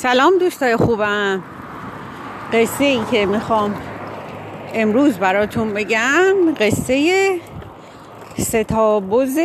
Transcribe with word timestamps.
سلام 0.00 0.38
دوستای 0.38 0.76
خوبم. 0.76 1.42
قصه 2.52 2.84
ای 2.84 3.00
که 3.10 3.26
می‌خوام 3.26 3.74
امروز 4.74 5.16
براتون 5.16 5.74
بگم 5.74 6.54
قصه 6.60 7.40
ستابوز 8.38 9.38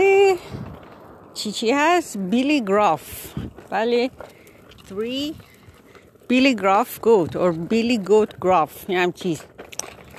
چی 1.34 1.52
چی 1.52 1.72
هست؟ 1.72 2.18
بیلی 2.18 2.62
گراف. 2.62 3.02
بله. 3.70 4.10
3 4.90 5.34
بیلی 6.28 6.56
گراف 6.56 7.00
گوت 7.00 7.36
اور 7.36 7.52
بیلی 7.52 7.98
گوت 7.98 8.36
گراف. 8.42 8.90
هم 8.90 9.12
چیز 9.12 9.42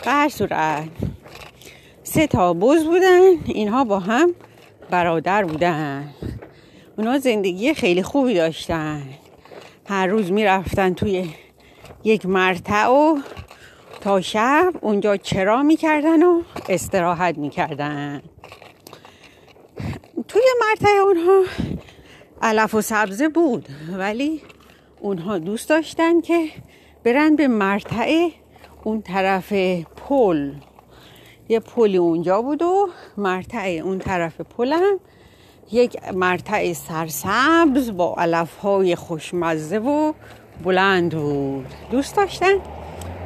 هر 0.06 0.28
صورت. 0.28 0.88
سه 2.02 2.26
بودن 2.84 3.30
اینها 3.44 3.84
با 3.84 3.98
هم 3.98 4.34
برادر 4.90 5.44
بودن. 5.44 6.14
اونا 6.98 7.18
زندگی 7.18 7.74
خیلی 7.74 8.02
خوبی 8.02 8.34
داشتن. 8.34 9.02
هر 9.86 10.06
روز 10.06 10.32
می‌رفتن 10.32 10.94
توی 10.94 11.30
یک 12.04 12.26
مرتع 12.26 12.86
و 12.86 13.18
تا 14.00 14.20
شب 14.20 14.72
اونجا 14.80 15.16
چرا 15.16 15.62
می‌کردن 15.62 16.22
و 16.22 16.42
استراحت 16.68 17.38
می‌کردن. 17.38 18.22
توی 20.28 20.42
مرتع 20.60 20.96
اونها 21.04 21.44
علف 22.42 22.74
و 22.74 22.80
سبزه 22.80 23.28
بود 23.28 23.68
ولی 23.98 24.40
اونها 25.00 25.38
دوست 25.38 25.68
داشتن 25.68 26.20
که 26.20 26.48
برن 27.04 27.36
به 27.36 27.48
مرتع 27.48 28.28
اون 28.84 29.02
طرف 29.02 29.52
پل. 29.96 30.52
یه 31.48 31.60
پلی 31.60 31.96
اونجا 31.96 32.42
بود 32.42 32.62
و 32.62 32.88
مرتع 33.16 33.80
اون 33.84 33.98
طرف 33.98 34.40
پل 34.40 34.72
هم 34.72 35.00
یک 35.72 35.96
مرتع 36.12 36.72
سرسبز 36.72 37.96
با 37.96 38.14
علف 38.18 38.56
های 38.58 38.96
خوشمزه 38.96 39.78
و 39.78 40.12
بلند 40.64 41.14
بود. 41.14 41.66
دوست 41.90 42.16
داشتن؟ 42.16 42.54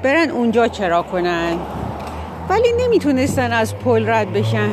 برن 0.03 0.31
اونجا 0.31 0.69
چرا 0.69 1.03
کنن؟ 1.03 1.59
ولی 2.49 2.73
نمی‌تونستن 2.79 3.53
از 3.53 3.75
پل 3.77 4.09
رد 4.09 4.33
بشن. 4.33 4.71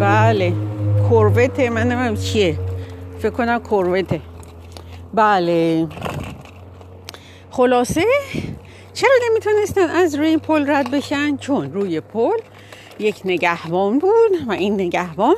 بله 0.00 0.52
کروته. 1.10 1.70
من 1.70 1.88
نمیم 1.88 2.14
چیه. 2.14 2.58
فکر 3.18 3.30
کنم 3.30 3.58
کروته. 3.58 4.20
بله. 5.14 5.86
خلاصه 7.50 8.04
چرا 8.94 9.12
نمی‌تونستن 9.30 9.90
از 9.90 10.14
روی 10.14 10.36
پل 10.36 10.70
رد 10.70 10.90
بشن؟ 10.90 11.36
چون 11.36 11.72
روی 11.72 12.00
پل 12.00 12.38
یک 12.98 13.16
نگهبان 13.24 13.98
بود 13.98 14.48
و 14.48 14.52
این 14.52 14.74
نگهبان 14.74 15.36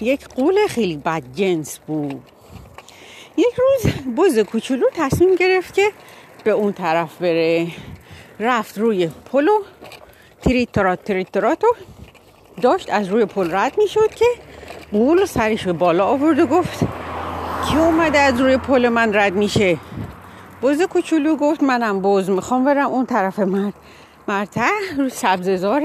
یک 0.00 0.28
غول 0.28 0.66
خیلی 0.68 0.96
بد 0.96 1.22
جنس 1.34 1.78
بود. 1.78 2.22
یک 3.36 3.54
روز 3.58 3.92
بز 4.16 4.38
کوچولو 4.38 4.86
تصمیم 4.94 5.34
گرفت 5.34 5.74
که 5.74 5.92
به 6.44 6.50
اون 6.50 6.72
طرف 6.72 7.16
بره. 7.16 7.66
رفت 8.40 8.78
روی 8.78 9.10
پلو 9.32 9.62
تریت 10.42 10.72
ترات 10.72 11.04
تریت 11.04 11.32
تراتو 11.32 11.66
داشت 12.62 12.90
از 12.90 13.08
روی 13.08 13.24
پل 13.24 13.54
رد 13.54 13.78
می‌شد 13.78 14.14
که 14.14 14.24
غول 14.92 15.24
سرشو 15.24 15.72
بالا 15.72 16.06
آورد 16.06 16.38
و 16.38 16.46
گفت 16.46 16.78
کی 17.68 17.76
اومده 17.76 18.18
از 18.18 18.40
روی 18.40 18.56
پل 18.56 18.88
من 18.88 19.14
رد 19.14 19.32
میشه؟ 19.32 19.78
بز 20.62 20.82
کوچولو 20.82 21.36
گفت 21.36 21.62
منم 21.62 22.02
بز 22.02 22.30
می‌خوام 22.30 22.64
برم 22.64 22.86
اون 22.86 23.06
طرف 23.06 23.38
مرد. 23.38 23.74
مرتع 24.28 24.70
رو 24.98 25.08
سبززار 25.08 25.82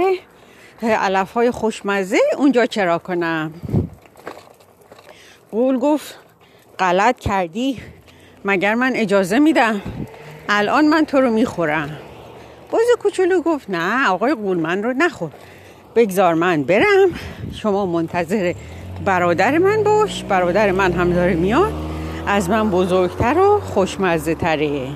علف 0.82 1.34
های 1.34 1.52
خوشمزه 1.52 2.20
اونجا 2.38 2.66
چرا 2.66 2.98
کنم. 2.98 3.54
قول 5.52 5.80
گفت 5.80 6.20
غلط 6.80 7.20
کردی 7.20 7.80
مگر 8.46 8.76
من 8.76 8.92
اجازه 8.96 9.40
میدم؟ 9.40 9.82
الان 10.50 10.88
من 10.88 11.06
تو 11.06 11.22
رو 11.22 11.30
می‌خورم. 11.30 11.98
باز 12.72 12.82
کوچولو 13.00 13.42
گفت 13.42 13.70
نه 13.70 14.10
آقای 14.10 14.34
قول 14.34 14.58
من 14.58 14.84
رو 14.84 14.94
نخور. 14.94 15.32
بگذار 15.96 16.34
من 16.34 16.64
برم. 16.64 17.10
شما 17.54 17.86
منتظر 17.86 18.54
برادر 19.06 19.58
من 19.58 19.84
باش. 19.84 20.24
برادر 20.24 20.72
من 20.72 20.92
هم 20.92 21.14
داره 21.14 21.34
میاد. 21.34 21.74
از 22.28 22.50
من 22.50 22.70
بزرگتر 22.70 23.38
و 23.38 23.60
خوشمزه 23.60 24.36
تره 24.36 24.88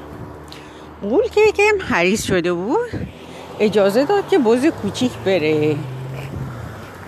قول 1.01 1.27
که 1.27 1.41
یکم 1.41 1.81
حریص 1.89 2.23
شده 2.23 2.53
بود. 2.53 2.89
اجازه 3.59 4.05
داد 4.05 4.29
که 4.29 4.37
بز 4.37 4.65
کوچیک 4.65 5.11
بره. 5.25 5.75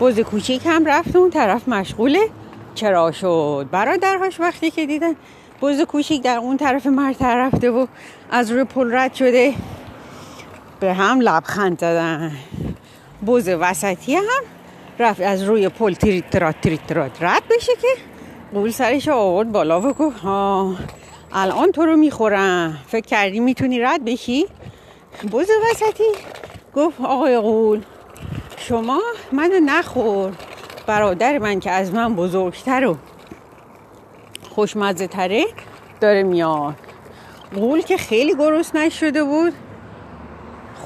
بز 0.01 0.19
کوچیک 0.19 0.61
هم 0.65 0.85
رفت 0.85 1.15
اون 1.15 1.29
طرف 1.29 1.67
مشغول 1.67 2.17
چرا 2.75 3.11
شد؟ 3.11 3.67
برادرهاش 3.71 4.39
وقتی 4.39 4.71
که 4.71 4.85
دیدن 4.85 5.15
بز 5.61 5.81
کوچیک 5.81 6.21
در 6.21 6.37
اون 6.37 6.57
طرف 6.57 6.85
مرتع 6.85 7.35
رفته 7.35 7.69
و 7.69 7.85
از 8.31 8.51
روی 8.51 8.63
پل 8.63 8.93
رد 8.93 9.13
شده 9.13 9.53
به 10.79 10.93
هم 10.93 11.21
لبخند 11.21 11.79
زدن. 11.79 12.31
بز 13.27 13.49
وسطی 13.49 14.15
هم 14.15 14.43
رفت 14.99 15.21
از 15.21 15.43
روی 15.43 15.69
پل 15.69 15.93
تریت 15.93 16.29
ترات 16.29 16.55
تریت 16.61 16.87
ترات 16.87 17.11
رد 17.21 17.43
بشه 17.49 17.71
که 17.81 17.87
قول 18.53 18.71
سرش 18.71 19.07
آورد 19.07 19.51
بالا 19.51 19.81
و 19.81 19.93
گفت 19.93 20.19
ها 20.19 20.75
الان 21.33 21.71
تو 21.71 21.85
رو 21.85 21.95
می‌خورم. 21.97 22.77
فکر 22.87 23.05
کردی 23.05 23.39
می‌تونی 23.39 23.79
رد 23.79 24.05
بشی؟ 24.05 24.45
بز 25.31 25.49
وسطی 25.71 26.03
گفت 26.75 27.01
آقای 27.01 27.37
قول 27.37 27.81
شما 28.57 28.99
منو 29.31 29.59
نخور. 29.65 30.31
برادر 30.87 31.37
من 31.37 31.59
که 31.59 31.71
از 31.71 31.93
من 31.93 32.15
بزرگتر 32.15 32.85
و 32.85 32.97
خوشمزه 34.49 35.07
تره 35.07 35.45
داره 36.01 36.23
میاد. 36.23 36.75
قول 37.55 37.81
که 37.81 37.97
خیلی 37.97 38.35
گروس 38.35 38.75
نشده 38.75 39.23
بود 39.23 39.53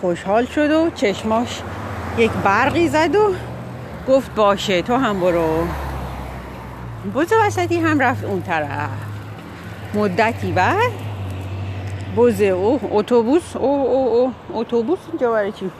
خوشحال 0.01 0.45
شد 0.45 0.71
و 0.71 0.89
چشماش 0.89 1.61
یک 2.17 2.31
برقی 2.31 2.87
زد 2.87 3.15
و 3.15 3.33
گفت 4.07 4.35
باشه 4.35 4.81
تو 4.81 4.95
هم 4.95 5.19
برو. 5.19 5.67
بز 7.15 7.33
وسطی 7.45 7.79
هم 7.79 7.99
رفت 7.99 8.23
اون 8.23 8.41
طرف. 8.41 8.89
مدتی 9.93 10.51
بعد 10.51 10.91
بز 12.17 12.41
او 12.41 12.79
اتوبوس. 12.91 13.55
او 13.55 13.87
او 13.87 14.09
او 14.09 14.33
اتوبوس 14.53 14.99
اینجا 15.11 15.31
برای 15.31 15.51
چی؟ 15.51 15.71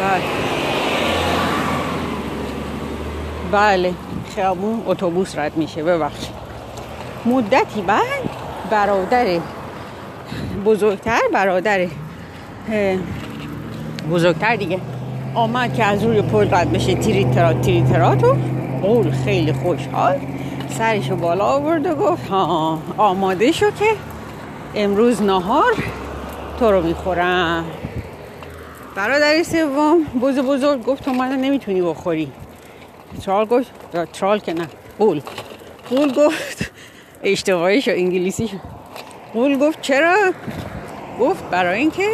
بله. 0.00 0.22
بله. 3.52 3.94
خیابون 4.34 4.82
اتوبوس 4.86 5.38
رد 5.38 5.56
میشه. 5.56 5.82
ببخشید. 5.82 6.34
مدتی 7.26 7.82
بعد 7.82 8.02
برادر 8.70 9.26
بزرگتر 10.64 11.20
برادر 11.32 11.86
بزرگتر 14.10 14.56
دیگه 14.56 14.78
آمد 15.34 15.74
که 15.74 15.84
از 15.84 16.04
روی 16.04 16.22
پل 16.22 16.54
رد 16.54 16.72
بشه. 16.72 16.94
تیری 16.94 17.24
ترات 17.24 17.60
تیری 17.60 17.82
تراتو 17.82 18.36
قول 18.82 19.10
خیلی 19.10 19.52
خوشحال. 19.52 20.20
سرشو 20.72 21.16
بالا 21.16 21.44
آورد 21.44 21.86
و 21.86 21.94
گفت 21.94 22.28
ها 22.28 22.78
آماده 22.98 23.52
شو 23.52 23.70
که 23.70 23.96
امروز 24.74 25.22
نهار 25.22 25.74
تو 26.58 26.70
رو 26.70 26.82
می‌خورم. 26.82 27.64
برادر 28.94 29.42
سوم 29.42 30.04
بز 30.22 30.38
بزرگ 30.38 30.84
گفت 30.84 31.04
تو 31.04 31.12
منو 31.12 31.36
نمی‌تونی 31.36 31.82
بخوری. 31.82 32.32
ترال 33.24 33.44
گفت 33.44 33.70
ترال 34.12 34.38
که 34.38 34.54
نه 34.54 34.68
قول 34.98 35.22
قول 35.90 36.14
گفت 36.14 36.70
اشتباهی 37.22 37.82
شو 37.82 37.90
انگلیسی 37.90 38.48
شو. 38.48 38.56
قول 39.34 39.58
گفت 39.58 39.80
چرا؟ 39.80 40.16
گفت 41.20 41.44
برای 41.50 41.78
اینکه 41.78 42.08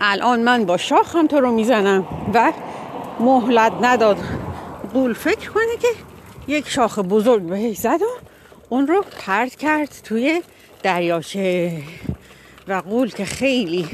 الان 0.00 0.40
من 0.40 0.64
با 0.64 0.76
شاخم 0.76 1.26
تو 1.26 1.40
رو 1.40 1.52
می‌زنم 1.52 2.04
و 2.34 2.52
مهلت 3.20 3.72
نداد. 3.82 4.18
قول 4.94 5.14
فکر 5.14 5.50
کنه 5.50 5.76
که 5.80 5.88
یک 6.48 6.68
شاخ 6.68 6.98
بزرگ 6.98 7.42
بهش 7.42 7.76
زد 7.76 8.02
و 8.02 8.06
اون 8.68 8.86
رو 8.86 9.04
پرت 9.26 9.54
کرد 9.54 10.00
توی 10.04 10.42
دریاچه. 10.82 11.72
و 12.68 12.72
قول 12.72 13.10
که 13.10 13.24
خیلی 13.24 13.88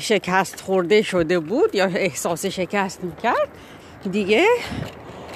شکست 0.00 0.60
خورده 0.60 1.02
شده 1.02 1.38
بود 1.40 1.74
یا 1.74 1.84
احساس 1.84 2.46
شکست 2.46 3.04
می‌کرد 3.04 3.48
دیگه 4.12 4.46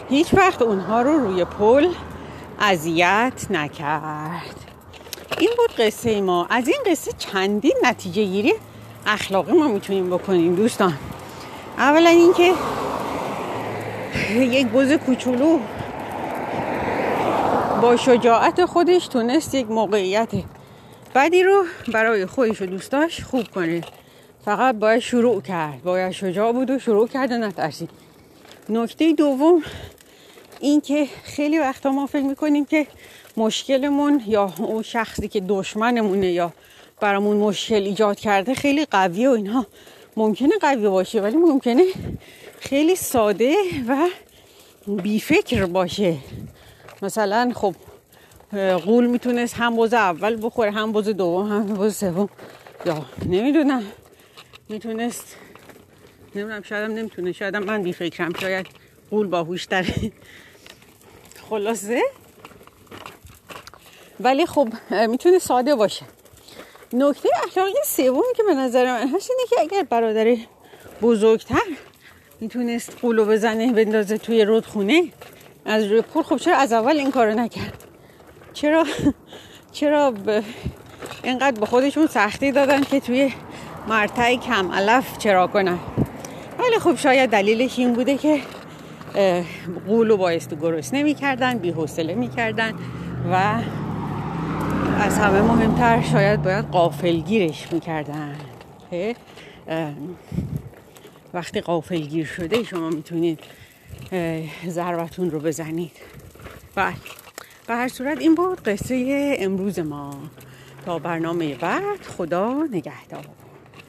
هیچ 0.08 0.34
وقت 0.34 0.62
اونها 0.62 1.02
رو 1.02 1.18
روی 1.18 1.44
پل 1.44 1.88
اذیت 2.60 3.46
نکرد. 3.50 4.56
این 5.38 5.50
بود 5.56 5.86
قصه 5.86 6.20
ما. 6.20 6.46
از 6.50 6.68
این 6.68 6.78
قصه 6.86 7.12
چندین 7.18 7.76
نتیجه 7.82 8.24
گیری 8.24 8.54
اخلاقی 9.06 9.52
ما 9.52 9.68
می‌تونیم 9.68 10.10
بکنیم 10.10 10.54
دوستان. 10.54 10.98
اولا 11.78 12.10
اینکه 12.10 12.52
یک 14.38 14.66
بز 14.66 14.92
کوچولو 14.92 15.58
با 17.82 17.96
شجاعت 17.96 18.64
خودش 18.64 19.06
تونست 19.06 19.54
یک 19.54 19.70
موقعیت 19.70 20.28
بدی 21.14 21.42
رو 21.42 21.64
برای 21.92 22.26
خودش 22.26 22.62
و 22.62 22.66
دوستاش 22.66 23.24
خوب 23.24 23.48
کنه. 23.48 23.80
فقط 24.44 24.74
باید 24.74 25.00
شروع 25.00 25.40
کرد. 25.40 25.82
باید 25.82 26.12
شجاع 26.12 26.52
بود 26.52 26.70
و 26.70 26.78
شروع 26.78 27.08
کرد 27.08 27.32
و 27.32 27.38
نترسید. 27.38 27.90
نکته 28.68 29.12
دوم 29.12 29.62
اینکه 30.60 31.06
خیلی 31.24 31.58
وقتا 31.58 31.90
ما 31.90 32.06
فکر 32.06 32.22
می‌کنیم 32.22 32.64
که 32.64 32.86
مشکلمون 33.36 34.22
یا 34.26 34.52
اون 34.58 34.82
شخصی 34.82 35.28
که 35.28 35.40
دشمنمونه 35.40 36.32
یا 36.32 36.52
برامون 37.00 37.36
مشکل 37.36 37.82
ایجاد 37.82 38.20
کرده 38.20 38.54
خیلی 38.54 38.84
قویه 38.84 39.28
و 39.28 39.32
اینها. 39.32 39.66
ممکنه 40.16 40.52
قوی 40.60 40.88
باشه 40.88 41.20
ولی 41.20 41.36
ممکنه 41.36 41.84
خیلی 42.60 42.96
ساده 42.96 43.54
و 43.88 44.08
بیفکر 44.86 45.64
باشه. 45.66 46.16
مثلا 47.02 47.52
خب 47.54 47.74
قول 48.84 49.06
می‌تونست 49.06 49.54
هم 49.54 49.76
بوز 49.76 49.94
اول 49.94 50.38
بخوره 50.46 50.70
هم 50.70 50.92
بوز 50.92 51.08
دوم 51.08 51.52
هم 51.52 51.66
بوز 51.66 51.96
سوم. 51.96 52.28
یا 52.86 53.04
نمی‌دونم. 53.26 53.84
می‌تونست 54.68 55.36
نمی‌دونم 56.34 56.62
شاید 56.62 56.90
هم 56.90 56.96
نمی‌تونه 56.96 57.32
شاید 57.32 57.54
هم 57.54 57.64
من 57.64 57.82
بیفکرم 57.82 58.32
شاید 58.40 58.66
قول 59.10 59.26
باهوش 59.26 59.64
داره 59.64 60.12
خلاصه؟ 61.50 62.02
ولی 64.20 64.46
خب 64.46 64.68
می‌تونه 65.08 65.38
ساده 65.38 65.74
باشه. 65.74 66.06
نکته 66.92 67.28
اخلاقی 67.44 67.72
سومی 67.86 68.22
که 68.36 68.42
به 68.42 68.54
نظر 68.54 68.84
من 68.84 69.08
هست 69.14 69.30
اینه 69.30 69.48
که 69.50 69.60
اگر 69.60 69.82
برادر 69.82 70.36
بزرگتر 71.02 71.62
می‌تونست 72.40 72.96
قولو 73.02 73.24
بزنه 73.24 73.72
بندازه 73.72 74.18
توی 74.18 74.44
رودخونه 74.44 75.12
از 75.64 75.84
روی 75.84 76.02
پول 76.02 76.22
خب 76.22 76.36
چرا 76.36 76.56
از 76.56 76.72
اول 76.72 76.96
این 76.96 77.10
کارو 77.10 77.34
نکرد؟ 77.34 77.84
چرا؟ 78.52 78.86
چرا 79.72 80.14
اینقدر 81.22 81.60
به 81.60 81.66
خودشون 81.66 82.06
سختی 82.06 82.52
دادن 82.52 82.82
که 82.82 83.00
توی 83.00 83.32
مرتع 83.88 84.34
کم 84.34 84.72
علف 84.72 85.18
چرا 85.18 85.46
کنن؟ 85.46 85.78
ولی 86.58 86.78
خب 86.78 86.96
شاید 86.96 87.30
دلیلش 87.30 87.78
این 87.78 87.92
بوده 87.92 88.18
که 88.18 88.40
قولو 89.86 90.16
بایست 90.16 90.54
گرست 90.54 90.94
نمی 90.94 91.14
کردن 91.14 91.58
بی 91.58 91.70
حوصله 91.70 92.14
می 92.14 92.28
کردن 92.28 92.72
و 93.32 93.34
از 95.00 95.18
همه 95.18 95.42
مهمتر 95.42 96.02
شاید 96.02 96.42
باید 96.42 96.64
قافلگیرش 96.64 97.72
می‌کردن. 97.72 98.36
وقتی 101.34 101.60
قافلگیر 101.60 102.26
شده 102.26 102.64
شما 102.64 102.90
می‌تونید 102.90 103.40
ضربتون 104.68 105.30
رو 105.30 105.40
بزنید. 105.40 105.96
بله. 106.74 106.94
به 107.66 107.74
هر 107.74 107.88
صورت 107.88 108.18
این 108.18 108.34
بود 108.34 108.62
قصه 108.62 109.36
امروز 109.38 109.78
ما. 109.78 110.16
تا 110.84 110.98
برنامه 110.98 111.54
بعد 111.54 112.02
خدا 112.02 112.68
نگهدار. 112.72 113.41